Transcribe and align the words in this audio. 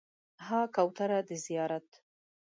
ها 0.45 0.61
کوتره 0.75 1.19
د 1.27 1.29
زیارت 1.45 1.87